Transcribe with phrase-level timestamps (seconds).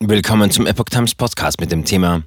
[0.00, 2.22] Willkommen zum Epoch Times Podcast mit dem Thema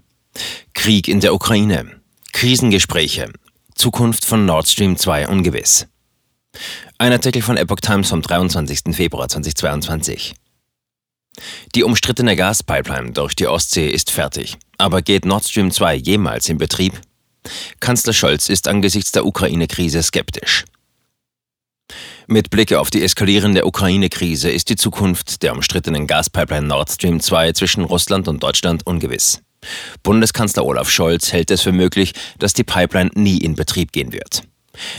[0.74, 2.02] Krieg in der Ukraine,
[2.34, 3.32] Krisengespräche,
[3.76, 5.86] Zukunft von Nord Stream 2 ungewiss.
[6.98, 8.96] Ein Artikel von Epoch Times vom 23.
[8.96, 10.34] Februar 2022.
[11.76, 14.58] Die umstrittene Gaspipeline durch die Ostsee ist fertig.
[14.80, 17.00] Aber geht Nord Stream 2 jemals in Betrieb?
[17.80, 20.66] Kanzler Scholz ist angesichts der Ukraine-Krise skeptisch.
[22.32, 27.54] Mit Blick auf die eskalierende Ukraine-Krise ist die Zukunft der umstrittenen Gaspipeline Nord Stream 2
[27.54, 29.42] zwischen Russland und Deutschland ungewiss.
[30.04, 34.44] Bundeskanzler Olaf Scholz hält es für möglich, dass die Pipeline nie in Betrieb gehen wird.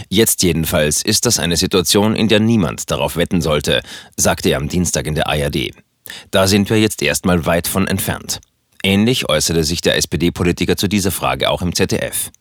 [0.08, 3.80] Jetzt jedenfalls ist das eine Situation, in der niemand darauf wetten sollte,
[4.16, 5.70] sagte er am Dienstag in der ARD.
[6.32, 8.40] Da sind wir jetzt erstmal weit von entfernt.
[8.82, 12.32] Ähnlich äußerte sich der SPD-Politiker zu dieser Frage auch im ZDF.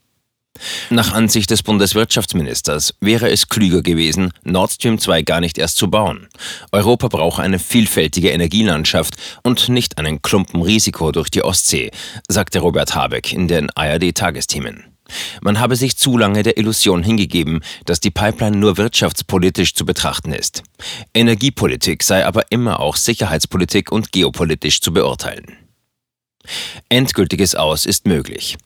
[0.90, 5.90] Nach Ansicht des Bundeswirtschaftsministers wäre es klüger gewesen, Nord Stream 2 gar nicht erst zu
[5.90, 6.28] bauen.
[6.72, 11.92] Europa braucht eine vielfältige Energielandschaft und nicht einen Klumpen Risiko durch die Ostsee,
[12.28, 14.86] sagte Robert Habeck in den ARD-Tagesthemen.
[15.42, 20.34] Man habe sich zu lange der Illusion hingegeben, dass die Pipeline nur wirtschaftspolitisch zu betrachten
[20.34, 20.64] ist.
[21.14, 25.58] Energiepolitik sei aber immer auch sicherheitspolitik und geopolitisch zu beurteilen.
[26.90, 28.58] Endgültiges Aus ist möglich.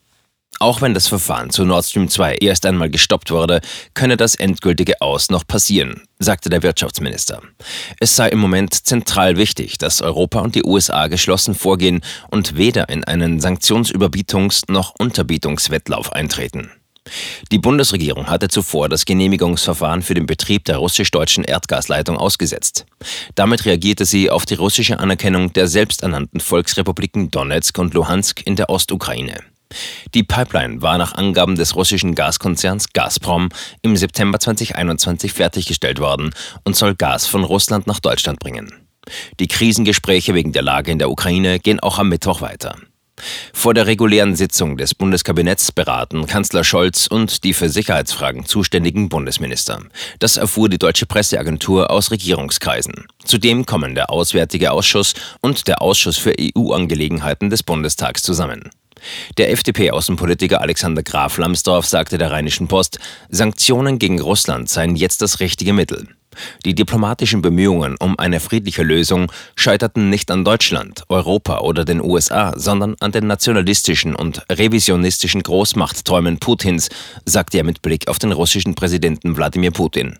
[0.59, 3.61] Auch wenn das Verfahren zu Nord Stream 2 erst einmal gestoppt wurde,
[3.93, 7.41] könne das endgültige Aus noch passieren, sagte der Wirtschaftsminister.
[7.99, 12.89] Es sei im Moment zentral wichtig, dass Europa und die USA geschlossen vorgehen und weder
[12.89, 16.71] in einen Sanktionsüberbietungs- noch Unterbietungswettlauf eintreten.
[17.51, 22.85] Die Bundesregierung hatte zuvor das Genehmigungsverfahren für den Betrieb der russisch-deutschen Erdgasleitung ausgesetzt.
[23.35, 28.69] Damit reagierte sie auf die russische Anerkennung der selbsternannten Volksrepubliken Donetsk und Luhansk in der
[28.69, 29.41] Ostukraine.
[30.13, 33.49] Die Pipeline war nach Angaben des russischen Gaskonzerns Gazprom
[33.81, 38.71] im September 2021 fertiggestellt worden und soll Gas von Russland nach Deutschland bringen.
[39.39, 42.75] Die Krisengespräche wegen der Lage in der Ukraine gehen auch am Mittwoch weiter.
[43.53, 49.81] Vor der regulären Sitzung des Bundeskabinetts beraten Kanzler Scholz und die für Sicherheitsfragen zuständigen Bundesminister.
[50.19, 53.05] Das erfuhr die deutsche Presseagentur aus Regierungskreisen.
[53.23, 58.71] Zudem kommen der Auswärtige Ausschuss und der Ausschuss für EU-Angelegenheiten des Bundestags zusammen.
[59.37, 62.99] Der FDP-Außenpolitiker Alexander Graf Lambsdorff sagte der Rheinischen Post,
[63.29, 66.07] Sanktionen gegen Russland seien jetzt das richtige Mittel.
[66.65, 72.53] Die diplomatischen Bemühungen um eine friedliche Lösung scheiterten nicht an Deutschland, Europa oder den USA,
[72.55, 76.89] sondern an den nationalistischen und revisionistischen Großmachtträumen Putins,
[77.25, 80.17] sagte er mit Blick auf den russischen Präsidenten Wladimir Putin.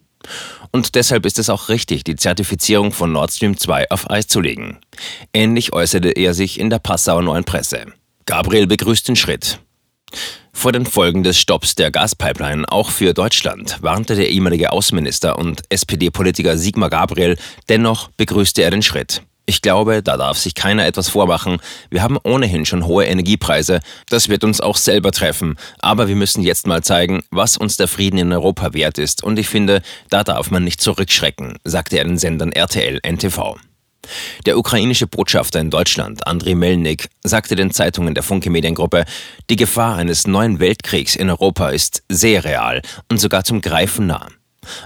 [0.71, 4.39] Und deshalb ist es auch richtig, die Zertifizierung von Nord Stream 2 auf Eis zu
[4.39, 4.79] legen.
[5.33, 7.87] Ähnlich äußerte er sich in der Passauer Neuen Presse.
[8.25, 9.59] Gabriel begrüßt den Schritt.
[10.53, 15.63] Vor den Folgen des Stopps der Gaspipeline auch für Deutschland warnte der ehemalige Außenminister und
[15.69, 17.37] SPD-Politiker Sigmar Gabriel,
[17.69, 19.23] dennoch begrüßte er den Schritt.
[19.45, 21.57] Ich glaube, da darf sich keiner etwas vormachen.
[21.89, 23.81] Wir haben ohnehin schon hohe Energiepreise.
[24.07, 25.57] Das wird uns auch selber treffen.
[25.79, 29.21] Aber wir müssen jetzt mal zeigen, was uns der Frieden in Europa wert ist.
[29.21, 33.57] Und ich finde, da darf man nicht zurückschrecken, sagte er den Sendern RTL NTV.
[34.45, 39.05] Der ukrainische Botschafter in Deutschland, Andriy Melnik, sagte den Zeitungen der Funke Mediengruppe,
[39.49, 44.27] die Gefahr eines neuen Weltkriegs in Europa ist sehr real und sogar zum Greifen nah.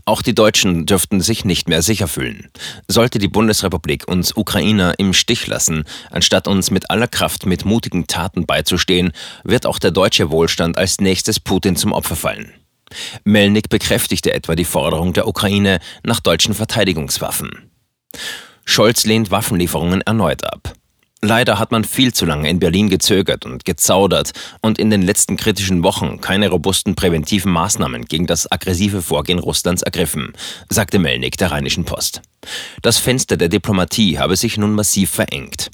[0.05, 2.49] Auch die Deutschen dürften sich nicht mehr sicher fühlen.
[2.87, 8.07] Sollte die Bundesrepublik uns Ukrainer im Stich lassen, anstatt uns mit aller Kraft mit mutigen
[8.07, 9.11] Taten beizustehen,
[9.43, 12.53] wird auch der deutsche Wohlstand als nächstes Putin zum Opfer fallen.
[13.23, 17.66] Melnik bekräftigte etwa die Forderung der Ukraine nach deutschen Verteidigungswaffen.
[18.69, 20.73] Scholz lehnt Waffenlieferungen erneut ab.
[21.21, 25.35] Leider hat man viel zu lange in Berlin gezögert und gezaudert und in den letzten
[25.35, 30.33] kritischen Wochen keine robusten präventiven Maßnahmen gegen das aggressive Vorgehen Russlands ergriffen,
[30.69, 32.21] sagte Melnik der Rheinischen Post.
[32.81, 35.69] Das Fenster der Diplomatie habe sich nun massiv verengt.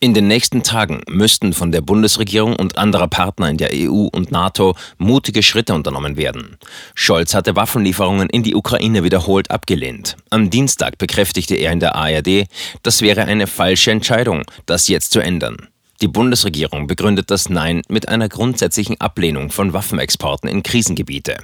[0.00, 4.32] In den nächsten Tagen müssten von der Bundesregierung und anderer Partner in der EU und
[4.32, 6.56] NATO mutige Schritte unternommen werden.
[6.94, 10.16] Scholz hatte Waffenlieferungen in die Ukraine wiederholt abgelehnt.
[10.30, 12.46] Am Dienstag bekräftigte er in der ARD,
[12.82, 15.68] das wäre eine falsche Entscheidung, das jetzt zu ändern.
[16.00, 21.36] Die Bundesregierung begründet das Nein mit einer grundsätzlichen Ablehnung von Waffenexporten in Krisengebiete.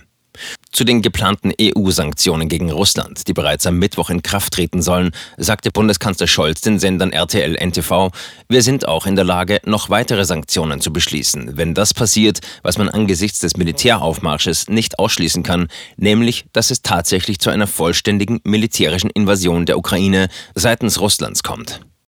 [0.77, 5.71] Zu den geplanten EU-Sanktionen gegen Russland, die bereits am Mittwoch in Kraft treten sollen, sagte
[5.71, 8.11] Bundeskanzler Scholz den Sendern RTL NTV,
[8.51, 12.77] wir sind auch in der Lage, noch weitere Sanktionen zu beschließen, wenn das passiert, was
[12.77, 19.09] man angesichts des Militäraufmarsches nicht ausschließen kann, nämlich, dass es tatsächlich zu einer vollständigen militärischen
[19.09, 21.81] Invasion der Ukraine seitens Russlands kommt.